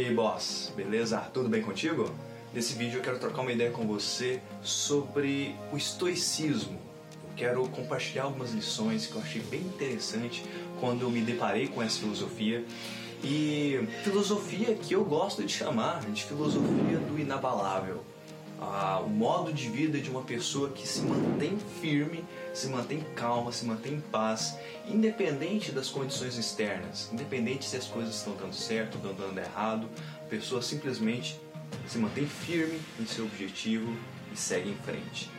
E 0.00 0.06
aí, 0.06 0.14
boss, 0.14 0.72
beleza? 0.74 1.18
Tudo 1.18 1.46
bem 1.46 1.60
contigo? 1.60 2.10
Nesse 2.54 2.72
vídeo 2.72 3.00
eu 3.00 3.02
quero 3.02 3.18
trocar 3.18 3.42
uma 3.42 3.52
ideia 3.52 3.70
com 3.70 3.86
você 3.86 4.40
sobre 4.62 5.54
o 5.70 5.76
estoicismo. 5.76 6.80
Eu 7.22 7.34
quero 7.36 7.68
compartilhar 7.68 8.22
algumas 8.22 8.50
lições 8.52 9.06
que 9.06 9.14
eu 9.14 9.20
achei 9.20 9.42
bem 9.42 9.60
interessante 9.60 10.42
quando 10.80 11.02
eu 11.02 11.10
me 11.10 11.20
deparei 11.20 11.68
com 11.68 11.82
essa 11.82 11.98
filosofia. 11.98 12.64
E 13.22 13.86
filosofia 14.02 14.74
que 14.74 14.94
eu 14.94 15.04
gosto 15.04 15.44
de 15.44 15.52
chamar 15.52 16.00
de 16.10 16.24
filosofia 16.24 16.96
do 16.96 17.18
inabalável. 17.18 18.02
Ah, 18.60 19.00
o 19.00 19.08
modo 19.08 19.52
de 19.52 19.70
vida 19.70 19.98
de 19.98 20.10
uma 20.10 20.22
pessoa 20.22 20.68
que 20.70 20.86
se 20.86 21.00
mantém 21.00 21.58
firme, 21.80 22.22
se 22.52 22.68
mantém 22.68 23.00
calma, 23.14 23.50
se 23.50 23.64
mantém 23.64 23.94
em 23.94 24.00
paz, 24.00 24.54
independente 24.86 25.72
das 25.72 25.88
condições 25.88 26.36
externas, 26.36 27.08
independente 27.10 27.64
se 27.64 27.76
as 27.76 27.86
coisas 27.86 28.16
estão 28.16 28.36
dando 28.36 28.52
certo 28.52 28.98
ou 29.02 29.14
dando 29.14 29.38
errado, 29.38 29.88
a 30.16 30.28
pessoa 30.28 30.60
simplesmente 30.60 31.40
se 31.88 31.96
mantém 31.96 32.26
firme 32.26 32.78
em 33.00 33.06
seu 33.06 33.24
objetivo 33.24 33.96
e 34.30 34.36
segue 34.36 34.70
em 34.70 34.76
frente. 34.76 35.30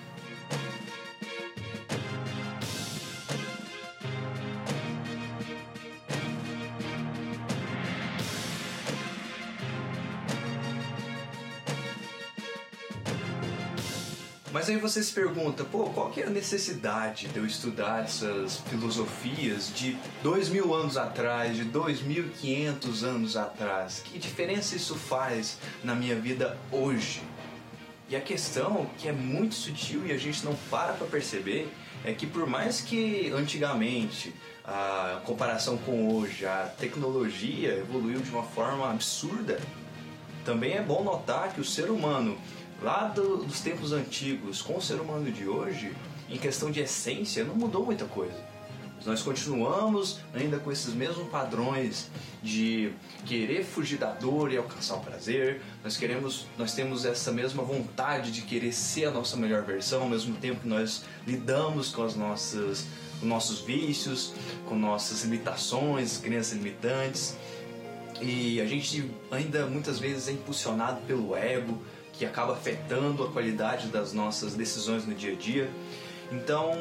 Mas 14.51 14.69
aí 14.69 14.75
você 14.75 15.01
se 15.01 15.13
pergunta, 15.13 15.63
pô, 15.63 15.85
qual 15.85 16.09
que 16.11 16.19
é 16.19 16.25
a 16.25 16.29
necessidade 16.29 17.29
de 17.29 17.37
eu 17.37 17.45
estudar 17.45 18.03
essas 18.03 18.57
filosofias 18.57 19.73
de 19.73 19.97
dois 20.21 20.49
mil 20.49 20.73
anos 20.73 20.97
atrás, 20.97 21.55
de 21.55 21.63
dois 21.63 22.01
mil 22.01 22.29
quinhentos 22.31 23.01
anos 23.05 23.37
atrás? 23.37 24.01
Que 24.03 24.19
diferença 24.19 24.75
isso 24.75 24.95
faz 24.95 25.57
na 25.85 25.95
minha 25.95 26.15
vida 26.15 26.57
hoje? 26.69 27.23
E 28.09 28.15
a 28.15 28.19
questão 28.19 28.89
que 28.97 29.07
é 29.07 29.13
muito 29.13 29.55
sutil 29.55 30.05
e 30.05 30.11
a 30.11 30.17
gente 30.17 30.43
não 30.43 30.53
para 30.69 30.91
para 30.93 31.07
perceber 31.07 31.71
é 32.03 32.11
que 32.11 32.27
por 32.27 32.45
mais 32.45 32.81
que 32.81 33.31
antigamente 33.31 34.33
a 34.65 35.21
comparação 35.23 35.77
com 35.77 36.13
hoje 36.13 36.45
a 36.45 36.69
tecnologia 36.77 37.77
evoluiu 37.77 38.19
de 38.19 38.29
uma 38.29 38.43
forma 38.43 38.91
absurda, 38.91 39.61
também 40.43 40.73
é 40.73 40.81
bom 40.81 41.03
notar 41.05 41.53
que 41.53 41.61
o 41.61 41.65
ser 41.65 41.89
humano 41.89 42.37
lá 42.81 43.07
do, 43.07 43.37
dos 43.37 43.61
tempos 43.61 43.91
antigos 43.93 44.61
com 44.61 44.77
o 44.77 44.81
ser 44.81 44.95
humano 44.95 45.31
de 45.31 45.47
hoje, 45.47 45.93
em 46.29 46.37
questão 46.37 46.71
de 46.71 46.79
essência, 46.79 47.43
não 47.43 47.55
mudou 47.55 47.85
muita 47.85 48.05
coisa. 48.05 48.51
Nós 49.05 49.23
continuamos 49.23 50.19
ainda 50.33 50.59
com 50.59 50.71
esses 50.71 50.93
mesmos 50.93 51.27
padrões 51.29 52.07
de 52.43 52.93
querer 53.25 53.63
fugir 53.63 53.97
da 53.97 54.11
dor 54.11 54.51
e 54.51 54.57
alcançar 54.57 54.95
o 54.95 54.99
prazer. 54.99 55.61
Nós 55.83 55.97
queremos, 55.97 56.45
nós 56.57 56.73
temos 56.73 57.03
essa 57.03 57.31
mesma 57.31 57.63
vontade 57.63 58.31
de 58.31 58.43
querer 58.43 58.71
ser 58.71 59.05
a 59.05 59.11
nossa 59.11 59.35
melhor 59.35 59.63
versão, 59.63 60.03
ao 60.03 60.09
mesmo 60.09 60.35
tempo 60.35 60.61
que 60.61 60.67
nós 60.67 61.03
lidamos 61.25 61.89
com 61.89 62.03
as 62.03 62.15
nossas, 62.15 62.85
com 63.19 63.25
nossos 63.25 63.61
vícios, 63.61 64.33
com 64.67 64.75
nossas 64.75 65.23
limitações, 65.23 66.17
crenças 66.19 66.53
limitantes. 66.53 67.35
E 68.21 68.61
a 68.61 68.67
gente 68.67 69.09
ainda 69.31 69.65
muitas 69.65 69.97
vezes 69.97 70.27
é 70.27 70.31
impulsionado 70.31 71.01
pelo 71.07 71.35
ego, 71.35 71.81
que 72.13 72.25
acaba 72.25 72.53
afetando 72.53 73.23
a 73.23 73.31
qualidade 73.31 73.87
das 73.87 74.13
nossas 74.13 74.53
decisões 74.53 75.05
no 75.05 75.13
dia 75.13 75.33
a 75.33 75.35
dia. 75.35 75.69
Então, 76.31 76.71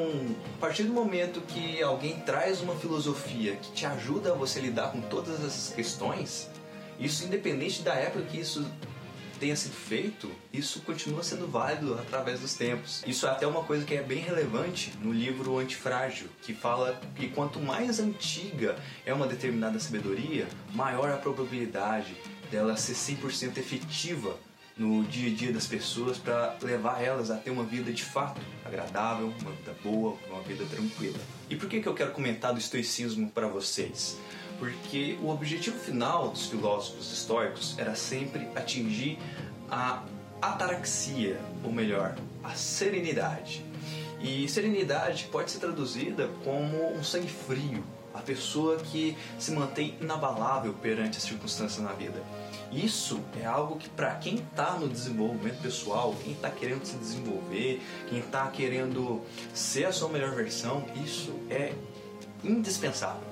a 0.57 0.61
partir 0.61 0.85
do 0.85 0.93
momento 0.93 1.41
que 1.41 1.83
alguém 1.83 2.21
traz 2.21 2.61
uma 2.61 2.77
filosofia 2.77 3.57
que 3.57 3.73
te 3.73 3.85
ajuda 3.85 4.31
a 4.31 4.35
você 4.35 4.61
lidar 4.61 4.93
com 4.93 5.01
todas 5.01 5.45
essas 5.45 5.75
questões, 5.75 6.49
isso 7.01 7.25
independente 7.25 7.83
da 7.83 7.95
época 7.95 8.25
que 8.27 8.39
isso 8.39 8.65
tenha 9.41 9.57
sido 9.57 9.73
feito, 9.73 10.31
isso 10.53 10.83
continua 10.83 11.23
sendo 11.25 11.49
válido 11.49 11.95
através 11.95 12.41
dos 12.41 12.55
tempos. 12.55 13.03
Isso 13.07 13.27
é 13.27 13.31
até 13.31 13.47
uma 13.47 13.65
coisa 13.65 13.87
que 13.87 13.95
é 13.95 14.03
bem 14.03 14.21
relevante 14.21 14.93
no 15.01 15.11
livro 15.11 15.59
Antifrágil, 15.59 16.29
que 16.43 16.53
fala 16.53 17.01
que 17.17 17.29
quanto 17.29 17.59
mais 17.59 17.99
antiga 17.99 18.77
é 19.05 19.15
uma 19.15 19.27
determinada 19.27 19.81
sabedoria, 19.81 20.47
maior 20.75 21.11
a 21.11 21.17
probabilidade 21.17 22.15
dela 22.51 22.77
ser 22.77 22.93
100% 22.93 23.57
efetiva 23.57 24.37
no 24.81 25.05
dia 25.05 25.31
a 25.31 25.35
dia 25.35 25.53
das 25.53 25.67
pessoas 25.67 26.17
para 26.17 26.57
levar 26.63 27.03
elas 27.03 27.31
a 27.31 27.37
ter 27.37 27.51
uma 27.51 27.65
vida 27.65 27.93
de 27.93 28.03
fato 28.03 28.41
agradável, 28.65 29.27
uma 29.43 29.51
vida 29.53 29.77
boa, 29.85 30.17
uma 30.31 30.41
vida 30.41 30.65
tranquila. 30.65 31.19
E 31.51 31.55
por 31.55 31.69
que, 31.69 31.83
que 31.83 31.87
eu 31.87 31.93
quero 31.93 32.13
comentar 32.13 32.55
do 32.55 32.59
estoicismo 32.59 33.31
para 33.31 33.47
vocês? 33.47 34.17
Porque 34.59 35.19
o 35.23 35.29
objetivo 35.29 35.79
final 35.79 36.31
dos 36.31 36.47
filósofos 36.47 37.13
estoicos 37.13 37.79
era 37.79 37.95
sempre 37.95 38.49
atingir 38.57 39.19
a 39.71 40.03
ataraxia, 40.41 41.39
ou 41.63 41.71
melhor, 41.71 42.17
a 42.43 42.55
serenidade. 42.55 43.63
E 44.21 44.47
serenidade 44.49 45.29
pode 45.33 45.51
ser 45.51 45.59
traduzida 45.61 46.29
como 46.45 46.93
um 46.93 47.03
sangue 47.03 47.29
frio, 47.29 47.83
a 48.13 48.19
pessoa 48.19 48.77
que 48.77 49.17
se 49.39 49.51
mantém 49.53 49.97
inabalável 50.01 50.75
perante 50.75 51.17
as 51.17 51.23
circunstâncias 51.23 51.83
na 51.83 51.93
vida. 51.93 52.23
Isso 52.71 53.21
é 53.41 53.47
algo 53.47 53.77
que 53.77 53.89
para 53.89 54.15
quem 54.17 54.35
está 54.37 54.73
no 54.73 54.89
desenvolvimento 54.89 55.63
pessoal, 55.63 56.15
quem 56.23 56.35
está 56.35 56.51
querendo 56.51 56.85
se 56.85 56.97
desenvolver, 56.97 57.81
quem 58.09 58.19
está 58.19 58.47
querendo 58.49 59.23
ser 59.55 59.87
a 59.87 59.93
sua 59.93 60.09
melhor 60.09 60.35
versão, 60.35 60.85
isso 61.03 61.35
é 61.49 61.73
indispensável. 62.45 63.29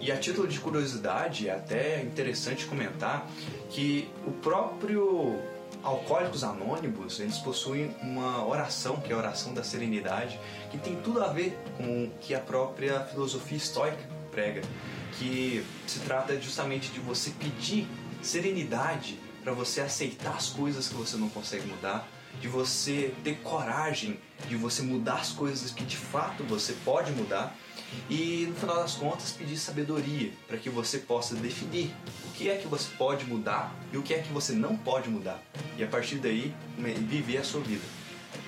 E 0.00 0.12
a 0.12 0.16
título 0.16 0.46
de 0.46 0.60
curiosidade, 0.60 1.48
é 1.48 1.54
até 1.54 2.02
interessante 2.02 2.64
comentar 2.66 3.28
que 3.68 4.08
o 4.24 4.30
próprio 4.30 5.36
Alcoólicos 5.82 6.44
Anônimos, 6.44 7.20
eles 7.20 7.38
possuem 7.38 7.94
uma 8.02 8.44
oração, 8.46 8.96
que 8.96 9.12
é 9.12 9.14
a 9.14 9.18
oração 9.18 9.54
da 9.54 9.62
serenidade, 9.62 10.38
que 10.70 10.78
tem 10.78 10.96
tudo 10.96 11.22
a 11.22 11.28
ver 11.28 11.58
com 11.76 12.04
o 12.04 12.10
que 12.20 12.34
a 12.34 12.40
própria 12.40 13.00
filosofia 13.04 13.56
estoica 13.56 14.08
prega, 14.30 14.62
que 15.12 15.64
se 15.86 16.00
trata 16.00 16.40
justamente 16.40 16.90
de 16.90 17.00
você 17.00 17.30
pedir 17.30 17.88
serenidade 18.22 19.18
para 19.42 19.52
você 19.52 19.80
aceitar 19.80 20.36
as 20.36 20.48
coisas 20.48 20.88
que 20.88 20.94
você 20.94 21.16
não 21.16 21.28
consegue 21.28 21.66
mudar, 21.66 22.06
de 22.40 22.48
você 22.48 23.14
ter 23.24 23.36
coragem 23.36 24.18
de 24.46 24.56
você 24.56 24.82
mudar 24.82 25.16
as 25.16 25.30
coisas 25.30 25.70
que 25.70 25.84
de 25.84 25.96
fato 25.96 26.44
você 26.44 26.72
pode 26.84 27.10
mudar 27.12 27.56
e 28.10 28.46
no 28.48 28.54
final 28.54 28.76
das 28.76 28.94
contas 28.94 29.32
pedir 29.32 29.56
sabedoria 29.56 30.30
para 30.46 30.56
que 30.56 30.70
você 30.70 30.98
possa 30.98 31.34
definir 31.34 31.90
o 32.26 32.30
que 32.32 32.48
é 32.48 32.56
que 32.56 32.66
você 32.66 32.88
pode 32.96 33.24
mudar 33.24 33.74
e 33.92 33.96
o 33.96 34.02
que 34.02 34.14
é 34.14 34.18
que 34.18 34.32
você 34.32 34.52
não 34.52 34.76
pode 34.76 35.08
mudar 35.08 35.42
e 35.76 35.82
a 35.82 35.86
partir 35.86 36.16
daí 36.16 36.54
viver 36.76 37.38
a 37.38 37.44
sua 37.44 37.60
vida. 37.60 37.84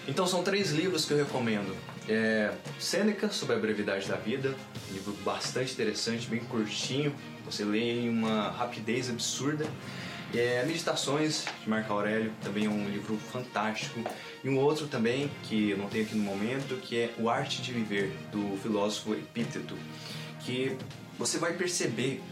Então 0.07 0.27
são 0.27 0.43
três 0.43 0.71
livros 0.71 1.05
que 1.05 1.13
eu 1.13 1.19
recomendo. 1.19 1.77
É 2.09 2.53
Sêneca 2.79 3.31
sobre 3.31 3.55
a 3.55 3.59
brevidade 3.59 4.09
da 4.09 4.17
vida, 4.17 4.55
livro 4.91 5.13
bastante 5.25 5.73
interessante, 5.73 6.27
bem 6.27 6.41
curtinho, 6.41 7.15
você 7.45 7.65
lê 7.65 8.01
em 8.01 8.09
uma 8.09 8.51
rapidez 8.51 9.09
absurda. 9.09 9.67
É, 10.33 10.65
Meditações 10.65 11.45
de 11.63 11.69
Marco 11.69 11.93
Aurélio, 11.93 12.33
também 12.41 12.67
é 12.67 12.69
um 12.69 12.89
livro 12.89 13.17
fantástico. 13.17 14.01
E 14.45 14.49
um 14.49 14.59
outro 14.59 14.87
também, 14.87 15.31
que 15.43 15.71
eu 15.71 15.79
não 15.79 15.89
tenho 15.89 16.05
aqui 16.05 16.15
no 16.15 16.23
momento, 16.23 16.77
que 16.77 16.97
é 16.99 17.15
O 17.19 17.29
Arte 17.29 17.61
de 17.61 17.73
Viver, 17.73 18.17
do 18.31 18.57
filósofo 18.63 19.13
Epíteto, 19.13 19.77
que 20.41 20.77
você 21.19 21.39
vai 21.39 21.55
perceber 21.55 22.23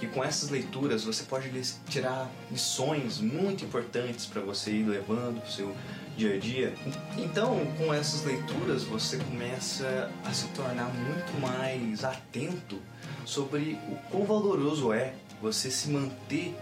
que 0.00 0.08
com 0.08 0.24
essas 0.24 0.50
leituras 0.50 1.04
você 1.04 1.22
pode 1.22 1.48
tirar 1.88 2.28
lições 2.50 3.20
muito 3.20 3.64
importantes 3.64 4.26
para 4.26 4.42
você 4.42 4.72
ir 4.72 4.84
levando 4.84 5.40
o 5.40 5.50
seu 5.50 5.74
dia 6.16 6.34
a 6.34 6.38
dia. 6.38 6.74
Então, 7.16 7.64
com 7.78 7.94
essas 7.94 8.24
leituras 8.24 8.82
você 8.82 9.16
começa 9.18 10.10
a 10.24 10.32
se 10.32 10.48
tornar 10.48 10.92
muito 10.92 11.40
mais 11.40 12.04
atento 12.04 12.80
sobre 13.24 13.78
o 13.88 13.96
quão 14.10 14.24
valoroso 14.24 14.92
é 14.92 15.14
você 15.40 15.70
se 15.70 15.88
manter 15.88 16.54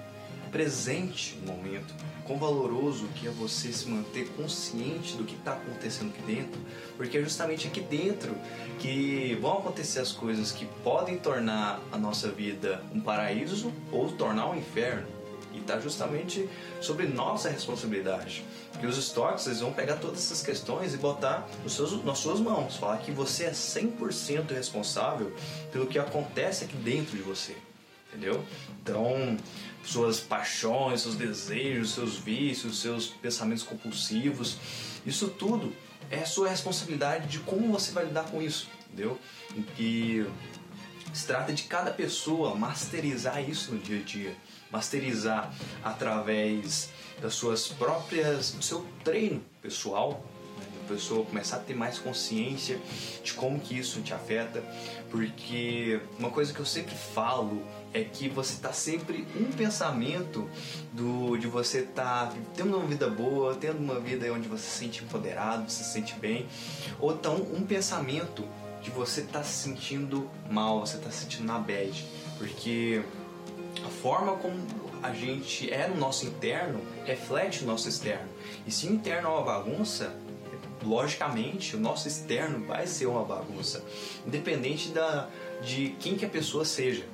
presente 0.53 1.39
no 1.45 1.55
momento, 1.55 1.95
quão 2.25 2.39
valoroso 2.39 3.09
que 3.17 3.27
é 3.27 3.31
você 3.31 3.73
se 3.73 3.89
manter 3.89 4.29
consciente 4.37 5.17
do 5.17 5.25
que 5.25 5.35
está 5.35 5.55
acontecendo 5.55 6.11
aqui 6.11 6.23
dentro, 6.23 6.61
porque 6.97 7.19
é 7.19 7.23
justamente 7.23 7.67
aqui 7.67 7.81
dentro 7.81 8.37
que 8.79 9.37
vão 9.41 9.59
acontecer 9.59 10.01
as 10.01 10.13
coisas 10.13 10.53
que 10.53 10.67
podem 10.85 11.17
tornar 11.17 11.81
a 11.91 11.97
nossa 11.97 12.31
vida 12.31 12.85
um 12.95 13.01
paraíso 13.01 13.73
ou 13.91 14.13
tornar 14.13 14.51
um 14.51 14.57
inferno. 14.57 15.07
E 15.55 15.59
está 15.59 15.79
justamente 15.79 16.49
sobre 16.81 17.07
nossa 17.07 17.51
responsabilidade. 17.51 18.43
Porque 18.71 18.87
os 18.87 18.97
estoques 18.97 19.47
eles 19.47 19.61
vão 19.61 19.71
pegar 19.71 19.97
todas 19.97 20.19
essas 20.21 20.43
questões 20.43 20.95
e 20.95 20.97
botar 20.97 21.47
nos 21.63 21.75
seus, 21.75 22.03
nas 22.03 22.19
suas 22.19 22.41
mãos. 22.41 22.77
Falar 22.77 22.97
que 22.99 23.13
você 23.13 23.45
é 23.45 23.51
100% 23.51 24.51
responsável 24.51 25.31
pelo 25.71 25.87
que 25.87 25.99
acontece 25.99 26.65
aqui 26.65 26.77
dentro 26.77 27.15
de 27.15 27.23
você. 27.23 27.55
Entendeu? 28.13 28.45
Então, 28.83 29.39
suas 29.83 30.21
paixões, 30.21 31.01
seus 31.01 31.17
desejos, 31.17 31.95
seus 31.95 32.19
vícios, 32.19 32.81
seus 32.81 33.07
pensamentos 33.07 33.63
compulsivos, 33.63 34.59
isso 35.07 35.29
tudo 35.29 35.75
é 36.11 36.25
sua 36.27 36.51
responsabilidade 36.51 37.27
de 37.27 37.39
como 37.39 37.73
você 37.73 37.91
vai 37.91 38.05
lidar 38.05 38.25
com 38.25 38.43
isso, 38.43 38.69
entendeu? 38.87 39.19
E 39.79 40.27
se 41.13 41.27
trata 41.27 41.55
de 41.55 41.63
cada 41.65 41.91
pessoa 41.91 42.55
masterizar 42.55 43.49
isso 43.49 43.73
no 43.73 43.79
dia 43.79 43.99
a 43.99 44.03
dia, 44.03 44.37
masterizar 44.71 45.53
através 45.83 46.91
das 47.21 47.35
suas 47.35 47.69
próprias, 47.69 48.53
do 48.53 48.63
seu 48.63 48.87
treino 49.03 49.43
pessoal, 49.63 50.23
pessoa 50.93 51.25
começar 51.25 51.57
a 51.57 51.61
ter 51.61 51.75
mais 51.75 51.99
consciência 51.99 52.79
de 53.23 53.33
como 53.33 53.59
que 53.59 53.79
isso 53.79 54.01
te 54.03 54.13
afeta, 54.13 54.63
porque 55.11 56.01
uma 56.19 56.31
coisa 56.31 56.53
que 56.53 56.61
eu 56.61 56.67
sempre 56.67 56.95
falo 56.95 57.63
é 57.95 58.03
que 58.05 58.29
você 58.29 58.55
está 58.55 58.73
sempre 58.73 59.27
um 59.37 59.53
pensamento 59.53 60.49
do 60.93 61.37
de 61.37 61.47
você 61.47 61.83
tá 61.83 62.33
tendo 62.55 62.77
uma 62.77 62.87
vida 62.87 63.09
boa, 63.09 63.55
tendo 63.55 63.79
uma 63.79 63.99
vida 64.01 64.33
onde 64.33 64.49
você 64.49 64.65
se 64.65 64.79
sente 64.79 65.05
empoderado, 65.05 65.71
se 65.71 65.85
sente 65.85 66.15
bem, 66.15 66.47
ou 67.01 67.13
então 67.13 67.37
um 67.37 67.65
pensamento 67.65 68.47
de 68.83 68.91
você 68.91 69.23
tá 69.23 69.43
se 69.43 69.63
sentindo 69.63 70.29
mal, 70.51 70.81
você 70.81 70.97
está 70.97 71.11
se 71.11 71.23
sentindo 71.23 71.45
na 71.45 71.59
bad, 71.59 72.05
porque 72.39 73.03
a 73.85 73.89
forma 73.89 74.37
como 74.37 74.57
a 75.03 75.13
gente 75.13 75.73
é 75.73 75.89
no 75.89 75.97
nosso 75.97 76.27
interno 76.27 76.81
reflete 77.05 77.65
o 77.65 77.67
nosso 77.67 77.89
externo. 77.89 78.29
E 78.67 78.71
se 78.71 78.87
o 78.87 78.93
interno 78.93 79.29
é 79.29 79.33
uma 79.33 79.43
bagunça, 79.43 80.15
logicamente 80.85 81.77
o 81.77 81.81
nosso 81.81 82.09
externo 82.09 82.67
vai 82.67 82.87
ser 82.87 83.07
uma 83.07 83.25
bagunça, 83.25 83.85
independente 84.27 84.89
da, 84.89 85.29
de 85.63 85.95
quem 86.01 86.17
que 86.17 86.25
a 86.25 86.29
pessoa 86.29 86.65
seja. 86.65 87.05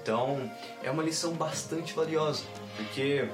Então 0.00 0.50
é 0.82 0.90
uma 0.90 1.02
lição 1.02 1.32
bastante 1.32 1.92
valiosa, 1.92 2.44
porque 2.76 3.28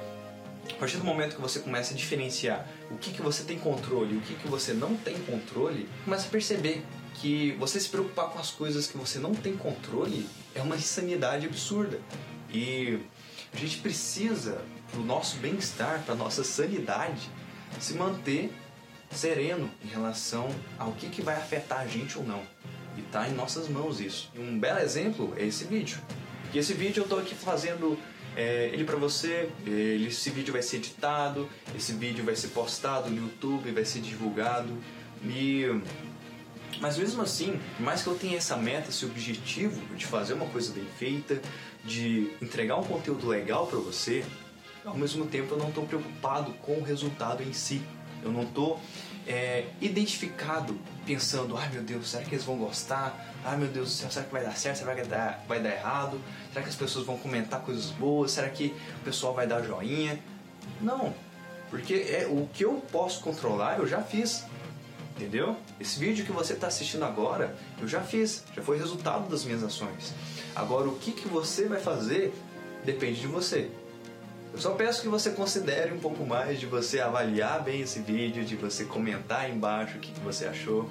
a 0.71 0.75
partir 0.75 0.97
do 0.97 1.03
momento 1.03 1.35
que 1.35 1.41
você 1.41 1.59
começa 1.59 1.93
a 1.93 1.97
diferenciar 1.97 2.67
o 2.89 2.97
que, 2.97 3.11
que 3.11 3.21
você 3.21 3.43
tem 3.43 3.59
controle 3.59 4.15
e 4.15 4.17
o 4.17 4.21
que, 4.21 4.35
que 4.35 4.47
você 4.47 4.73
não 4.73 4.95
tem 4.95 5.17
controle, 5.19 5.87
começa 6.05 6.27
a 6.27 6.29
perceber 6.29 6.83
que 7.15 7.51
você 7.59 7.79
se 7.79 7.89
preocupar 7.89 8.29
com 8.29 8.39
as 8.39 8.51
coisas 8.51 8.87
que 8.87 8.97
você 8.97 9.19
não 9.19 9.33
tem 9.35 9.55
controle 9.55 10.27
é 10.55 10.61
uma 10.61 10.75
insanidade 10.75 11.45
absurda. 11.45 11.99
E 12.49 12.99
a 13.53 13.57
gente 13.57 13.77
precisa, 13.77 14.61
para 14.91 14.99
o 14.99 15.03
nosso 15.03 15.37
bem-estar, 15.37 16.03
para 16.05 16.15
nossa 16.15 16.43
sanidade, 16.43 17.29
se 17.79 17.93
manter 17.93 18.53
sereno 19.13 19.69
em 19.83 19.87
relação 19.87 20.49
ao 20.77 20.91
que, 20.93 21.09
que 21.09 21.21
vai 21.21 21.35
afetar 21.35 21.79
a 21.79 21.87
gente 21.87 22.17
ou 22.17 22.25
não. 22.25 22.43
E 22.97 23.01
está 23.01 23.27
em 23.27 23.33
nossas 23.33 23.67
mãos 23.67 23.99
isso. 23.99 24.31
E 24.35 24.39
um 24.39 24.59
belo 24.59 24.79
exemplo 24.79 25.33
é 25.37 25.45
esse 25.45 25.65
vídeo. 25.65 25.97
E 26.53 26.59
esse 26.59 26.73
vídeo 26.73 27.01
eu 27.01 27.03
estou 27.03 27.19
aqui 27.19 27.33
fazendo 27.33 27.97
é, 28.35 28.69
ele 28.73 28.83
para 28.83 28.95
você, 28.95 29.49
ele, 29.65 30.07
esse 30.07 30.29
vídeo 30.29 30.53
vai 30.53 30.61
ser 30.61 30.77
editado, 30.77 31.49
esse 31.75 31.93
vídeo 31.93 32.23
vai 32.23 32.35
ser 32.35 32.49
postado 32.49 33.09
no 33.09 33.27
YouTube, 33.27 33.71
vai 33.71 33.85
ser 33.85 33.99
divulgado. 33.99 34.77
E 35.23 35.65
mas 36.79 36.97
mesmo 36.97 37.21
assim, 37.21 37.59
mais 37.79 38.01
que 38.01 38.07
eu 38.07 38.15
tenha 38.15 38.37
essa 38.37 38.57
meta, 38.57 38.89
esse 38.89 39.05
objetivo 39.05 39.79
de 39.95 40.05
fazer 40.05 40.33
uma 40.33 40.47
coisa 40.47 40.73
bem 40.73 40.85
feita, 40.97 41.41
de 41.85 42.31
entregar 42.41 42.77
um 42.77 42.83
conteúdo 42.83 43.27
legal 43.27 43.67
para 43.67 43.79
você, 43.79 44.25
ao 44.83 44.97
mesmo 44.97 45.25
tempo 45.25 45.53
eu 45.53 45.57
não 45.57 45.69
estou 45.69 45.85
preocupado 45.85 46.51
com 46.61 46.79
o 46.79 46.83
resultado 46.83 47.41
em 47.43 47.53
si. 47.53 47.81
Eu 48.23 48.31
não 48.31 48.43
estou 48.43 48.79
é, 49.27 49.65
identificado 49.81 50.77
pensando, 51.05 51.57
ai 51.57 51.69
meu 51.69 51.83
Deus, 51.83 52.09
será 52.09 52.23
que 52.23 52.33
eles 52.33 52.45
vão 52.45 52.57
gostar? 52.57 53.33
Ai 53.43 53.57
meu 53.57 53.67
Deus 53.67 53.89
do 53.89 53.91
céu, 53.91 54.11
será 54.11 54.25
que 54.25 54.31
vai 54.31 54.43
dar 54.43 54.57
certo? 54.57 54.77
Será 54.77 54.95
que 54.95 55.01
vai 55.01 55.09
dar, 55.09 55.43
vai 55.47 55.59
dar 55.61 55.69
errado? 55.69 56.19
Será 56.49 56.63
que 56.63 56.69
as 56.69 56.75
pessoas 56.75 57.05
vão 57.05 57.17
comentar 57.17 57.61
coisas 57.61 57.87
boas? 57.87 58.31
Será 58.31 58.49
que 58.49 58.73
o 59.01 59.03
pessoal 59.03 59.33
vai 59.33 59.47
dar 59.47 59.61
joinha? 59.61 60.19
Não, 60.81 61.13
porque 61.69 61.93
é 61.93 62.27
o 62.29 62.47
que 62.53 62.63
eu 62.63 62.81
posso 62.91 63.21
controlar 63.21 63.79
eu 63.79 63.87
já 63.87 64.01
fiz. 64.01 64.45
Entendeu? 65.15 65.55
Esse 65.79 65.99
vídeo 65.99 66.25
que 66.25 66.31
você 66.31 66.53
está 66.53 66.67
assistindo 66.67 67.05
agora, 67.05 67.55
eu 67.79 67.87
já 67.87 68.01
fiz, 68.01 68.43
já 68.55 68.63
foi 68.63 68.79
resultado 68.79 69.29
das 69.29 69.45
minhas 69.45 69.63
ações. 69.63 70.11
Agora, 70.55 70.87
o 70.87 70.97
que, 70.97 71.11
que 71.11 71.27
você 71.27 71.67
vai 71.67 71.79
fazer 71.79 72.33
depende 72.83 73.21
de 73.21 73.27
você. 73.27 73.69
Eu 74.53 74.59
só 74.59 74.71
peço 74.71 75.01
que 75.01 75.07
você 75.07 75.31
considere 75.31 75.91
um 75.91 75.99
pouco 75.99 76.25
mais 76.25 76.59
de 76.59 76.67
você 76.67 76.99
avaliar 76.99 77.63
bem 77.63 77.81
esse 77.81 77.99
vídeo, 77.99 78.45
de 78.45 78.55
você 78.55 78.85
comentar 78.85 79.49
embaixo 79.49 79.97
o 79.97 79.99
que, 79.99 80.11
que 80.11 80.19
você 80.19 80.45
achou. 80.45 80.87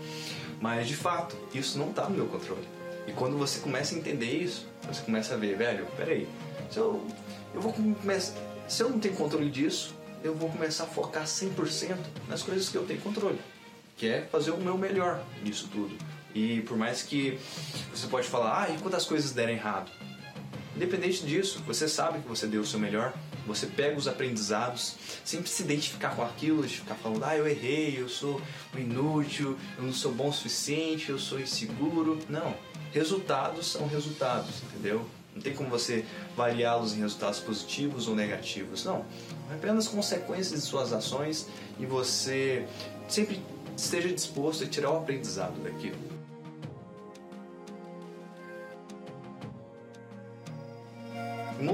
Mas 0.60 0.88
de 0.88 0.96
fato, 0.96 1.36
isso 1.54 1.78
não 1.78 1.90
está 1.90 2.08
no 2.08 2.16
meu 2.16 2.26
controle. 2.26 2.66
E 3.06 3.12
quando 3.12 3.38
você 3.38 3.60
começa 3.60 3.94
a 3.94 3.98
entender 3.98 4.32
isso, 4.32 4.66
você 4.82 5.02
começa 5.02 5.34
a 5.34 5.36
ver, 5.36 5.56
velho, 5.56 5.86
peraí, 5.96 6.28
se 6.70 6.78
eu, 6.78 7.06
eu 7.54 7.60
vou 7.60 7.72
começar. 7.72 8.34
Se 8.68 8.82
eu 8.82 8.90
não 8.90 8.98
tenho 8.98 9.14
controle 9.14 9.50
disso, 9.50 9.94
eu 10.24 10.34
vou 10.34 10.48
começar 10.50 10.84
a 10.84 10.86
focar 10.86 11.24
100% 11.24 11.96
nas 12.28 12.42
coisas 12.42 12.68
que 12.68 12.76
eu 12.76 12.84
tenho 12.84 13.00
controle 13.00 13.38
que 13.96 14.08
é 14.08 14.22
fazer 14.22 14.50
o 14.50 14.56
meu 14.56 14.76
melhor 14.76 15.22
nisso 15.44 15.68
tudo. 15.70 15.96
E 16.34 16.62
por 16.62 16.76
mais 16.76 17.02
que 17.02 17.38
você 17.94 18.06
pode 18.08 18.26
falar, 18.26 18.64
ah, 18.64 18.70
e 18.70 18.78
quando 18.78 18.96
as 18.96 19.04
coisas 19.04 19.32
derem 19.32 19.56
errado? 19.56 19.92
Independente 20.74 21.24
disso, 21.24 21.62
você 21.64 21.86
sabe 21.86 22.20
que 22.20 22.28
você 22.28 22.48
deu 22.48 22.62
o 22.62 22.66
seu 22.66 22.80
melhor, 22.80 23.14
você 23.46 23.66
pega 23.66 23.96
os 23.96 24.06
aprendizados, 24.06 24.94
sempre 25.24 25.48
se 25.48 25.62
identificar 25.62 26.14
com 26.14 26.22
aquilo, 26.22 26.62
ficar 26.68 26.94
falando, 26.94 27.24
ah, 27.24 27.36
eu 27.36 27.46
errei, 27.46 28.00
eu 28.00 28.08
sou 28.08 28.40
inútil, 28.76 29.56
eu 29.76 29.84
não 29.84 29.92
sou 29.92 30.12
bom 30.12 30.28
o 30.28 30.32
suficiente, 30.32 31.10
eu 31.10 31.18
sou 31.18 31.40
inseguro. 31.40 32.18
Não, 32.28 32.54
resultados 32.92 33.72
são 33.72 33.86
resultados, 33.86 34.62
entendeu? 34.62 35.06
Não 35.34 35.40
tem 35.40 35.54
como 35.54 35.70
você 35.70 36.04
variá-los 36.36 36.94
em 36.94 37.00
resultados 37.00 37.40
positivos 37.40 38.06
ou 38.06 38.14
negativos, 38.14 38.84
não. 38.84 39.04
É 39.50 39.54
apenas 39.54 39.88
consequências 39.88 40.60
de 40.60 40.66
suas 40.66 40.92
ações 40.92 41.48
e 41.80 41.86
você 41.86 42.66
sempre 43.08 43.40
esteja 43.76 44.12
disposto 44.12 44.64
a 44.64 44.66
tirar 44.66 44.90
o 44.90 44.98
aprendizado 44.98 45.62
daquilo. 45.62 46.11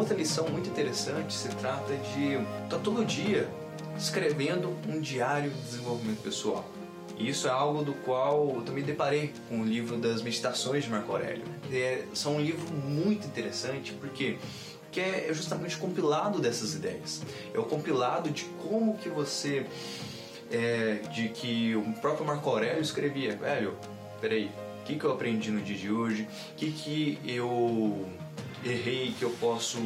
Outra 0.09 0.17
lição 0.17 0.49
muito 0.49 0.71
interessante 0.71 1.35
se 1.35 1.49
trata 1.51 1.95
de 1.95 2.37
estar 2.65 2.79
todo 2.79 3.05
dia 3.05 3.47
escrevendo 3.99 4.75
um 4.89 5.01
diário 5.01 5.51
de 5.51 5.61
desenvolvimento 5.61 6.23
pessoal. 6.23 6.65
E 7.19 7.29
isso 7.29 7.47
é 7.47 7.51
algo 7.51 7.85
do 7.85 7.93
qual 7.93 8.55
eu 8.55 8.63
também 8.63 8.83
deparei 8.83 9.35
com 9.51 9.61
o 9.61 9.65
livro 9.65 9.99
das 9.99 10.23
Meditações 10.23 10.85
de 10.85 10.91
Marco 10.91 11.13
Aurélio. 11.13 11.45
É, 11.71 12.05
são 12.15 12.37
um 12.37 12.41
livro 12.41 12.73
muito 12.73 13.27
interessante 13.27 13.93
porque 13.93 14.39
que 14.91 15.01
é 15.01 15.29
justamente 15.35 15.77
o 15.77 15.79
compilado 15.79 16.41
dessas 16.41 16.73
ideias. 16.73 17.21
É 17.53 17.59
o 17.59 17.65
compilado 17.65 18.31
de 18.31 18.45
como 18.67 18.97
que 18.97 19.11
você 19.11 19.67
é, 20.51 21.03
de 21.13 21.29
que 21.29 21.77
o 21.77 21.83
próprio 22.01 22.25
Marco 22.25 22.49
Aurélio 22.49 22.81
escrevia, 22.81 23.37
velho, 23.37 23.77
peraí, 24.23 24.51
o 24.81 24.85
que, 24.85 24.99
que 24.99 25.05
eu 25.05 25.13
aprendi 25.13 25.51
no 25.51 25.61
dia 25.61 25.77
de 25.77 25.93
hoje? 25.93 26.23
O 26.23 26.55
que, 26.55 26.73
que 26.73 27.19
eu 27.27 28.09
errei 28.65 29.15
que 29.19 29.25
eu 29.25 29.31
posso 29.41 29.79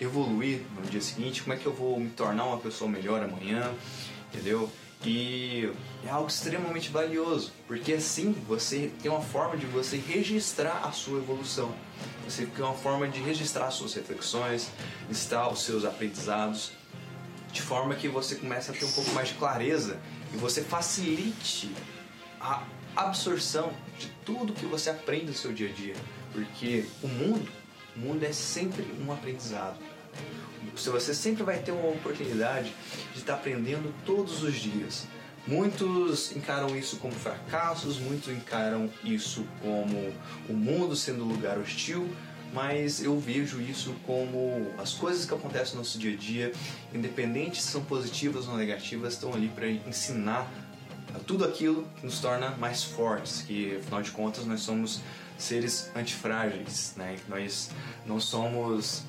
evoluir 0.00 0.62
no 0.74 0.82
dia 0.88 1.00
seguinte? 1.00 1.42
Como 1.42 1.54
é 1.54 1.56
que 1.56 1.66
eu 1.66 1.72
vou 1.72 1.98
me 1.98 2.10
tornar 2.10 2.44
uma 2.44 2.58
pessoa 2.58 2.90
melhor 2.90 3.22
amanhã? 3.22 3.72
Entendeu? 4.32 4.70
E 5.04 5.70
é 6.04 6.10
algo 6.10 6.28
extremamente 6.28 6.88
valioso, 6.90 7.52
porque 7.66 7.92
assim 7.92 8.32
você 8.48 8.90
tem 9.02 9.10
uma 9.10 9.20
forma 9.20 9.56
de 9.56 9.66
você 9.66 9.96
registrar 9.96 10.80
a 10.84 10.90
sua 10.90 11.18
evolução. 11.18 11.72
Você 12.24 12.46
tem 12.46 12.64
uma 12.64 12.74
forma 12.74 13.06
de 13.06 13.20
registrar 13.20 13.66
as 13.66 13.74
suas 13.74 13.94
reflexões, 13.94 14.68
listar 15.08 15.52
os 15.52 15.62
seus 15.62 15.84
aprendizados 15.84 16.72
de 17.52 17.62
forma 17.62 17.94
que 17.94 18.08
você 18.08 18.34
comece 18.34 18.70
a 18.70 18.74
ter 18.74 18.84
um 18.84 18.92
pouco 18.92 19.10
mais 19.12 19.28
de 19.28 19.34
clareza 19.34 19.98
e 20.34 20.36
você 20.36 20.60
facilite 20.60 21.70
a 22.40 22.62
absorção 22.94 23.72
de 23.98 24.08
tudo 24.24 24.52
que 24.52 24.66
você 24.66 24.90
aprende 24.90 25.26
no 25.26 25.34
seu 25.34 25.52
dia 25.52 25.70
a 25.70 25.72
dia, 25.72 25.94
porque 26.32 26.84
o 27.02 27.08
mundo, 27.08 27.50
o 27.96 28.00
mundo 28.00 28.24
é 28.24 28.32
sempre 28.32 28.84
um 29.04 29.12
aprendizado. 29.12 29.76
Você 30.74 31.14
sempre 31.14 31.42
vai 31.42 31.58
ter 31.58 31.72
uma 31.72 31.88
oportunidade 31.88 32.74
de 33.12 33.18
estar 33.18 33.34
aprendendo 33.34 33.94
todos 34.04 34.42
os 34.42 34.54
dias. 34.54 35.06
Muitos 35.46 36.34
encaram 36.34 36.76
isso 36.76 36.96
como 36.96 37.14
fracassos, 37.14 37.98
muitos 37.98 38.32
encaram 38.32 38.90
isso 39.04 39.46
como 39.62 40.12
o 40.48 40.52
mundo 40.52 40.96
sendo 40.96 41.24
um 41.24 41.28
lugar 41.28 41.56
hostil, 41.56 42.08
mas 42.52 43.02
eu 43.02 43.18
vejo 43.18 43.60
isso 43.60 43.94
como 44.04 44.72
as 44.76 44.92
coisas 44.92 45.24
que 45.24 45.32
acontecem 45.32 45.74
no 45.74 45.80
nosso 45.80 45.98
dia 45.98 46.14
a 46.14 46.16
dia, 46.16 46.52
independente 46.92 47.62
se 47.62 47.68
são 47.68 47.84
positivas 47.84 48.48
ou 48.48 48.56
negativas, 48.56 49.12
estão 49.12 49.32
ali 49.32 49.48
para 49.48 49.68
ensinar 49.70 50.50
tudo 51.26 51.44
aquilo 51.44 51.86
que 51.96 52.06
nos 52.06 52.20
torna 52.20 52.50
mais 52.50 52.82
fortes, 52.84 53.42
que 53.42 53.76
afinal 53.76 54.02
de 54.02 54.10
contas 54.10 54.44
nós 54.44 54.60
somos 54.60 55.00
seres 55.38 55.90
antifrágeis, 55.94 56.94
né? 56.96 57.16
Nós 57.28 57.70
não 58.04 58.18
somos 58.18 59.02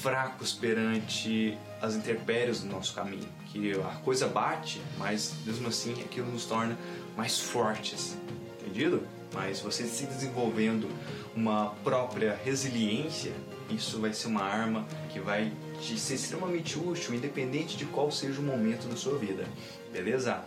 fracos 0.00 0.52
perante 0.52 1.58
as 1.80 1.94
intempéries 1.94 2.60
do 2.60 2.66
nosso 2.66 2.94
caminho, 2.94 3.28
que 3.46 3.72
a 3.72 3.96
coisa 4.04 4.28
bate, 4.28 4.80
mas 4.98 5.34
mesmo 5.44 5.68
assim 5.68 5.92
aquilo 6.00 6.30
nos 6.30 6.44
torna 6.44 6.78
mais 7.16 7.38
fortes, 7.38 8.16
entendido? 8.60 9.06
Mas 9.34 9.60
você 9.60 9.84
se 9.84 10.06
desenvolvendo 10.06 10.88
uma 11.34 11.70
própria 11.82 12.38
resiliência, 12.44 13.32
isso 13.70 13.98
vai 14.00 14.12
ser 14.12 14.28
uma 14.28 14.42
arma 14.42 14.86
que 15.10 15.18
vai 15.18 15.50
te 15.80 15.98
ser 15.98 16.14
extremamente 16.14 16.78
útil, 16.78 17.14
independente 17.14 17.76
de 17.76 17.86
qual 17.86 18.10
seja 18.10 18.38
o 18.40 18.42
momento 18.42 18.86
da 18.86 18.96
sua 18.96 19.18
vida. 19.18 19.44
Beleza? 19.90 20.42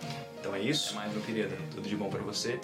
Então 0.46 0.56
é 0.56 0.62
isso, 0.62 0.94
mais 0.94 1.12
meu 1.12 1.24
querido. 1.24 1.58
Tudo 1.74 1.90
de 1.90 1.96
bom 1.96 2.08
para 2.08 2.22
você. 2.22 2.60